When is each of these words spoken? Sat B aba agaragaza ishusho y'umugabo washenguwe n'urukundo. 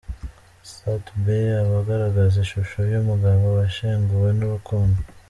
Sat 0.73 1.05
B 1.23 1.25
aba 1.61 1.75
agaragaza 1.83 2.35
ishusho 2.45 2.79
y'umugabo 2.91 3.43
washenguwe 3.57 4.29
n'urukundo. 4.37 4.97